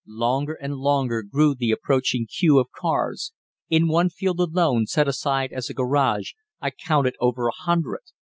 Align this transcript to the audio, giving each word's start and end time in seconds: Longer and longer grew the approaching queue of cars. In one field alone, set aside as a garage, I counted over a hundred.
Longer 0.07 0.55
and 0.59 0.77
longer 0.77 1.21
grew 1.21 1.53
the 1.53 1.69
approaching 1.69 2.25
queue 2.25 2.57
of 2.57 2.71
cars. 2.71 3.33
In 3.69 3.87
one 3.87 4.09
field 4.09 4.39
alone, 4.39 4.87
set 4.87 5.07
aside 5.07 5.51
as 5.53 5.69
a 5.69 5.75
garage, 5.75 6.31
I 6.59 6.71
counted 6.71 7.13
over 7.21 7.47
a 7.47 7.51
hundred. 7.55 8.01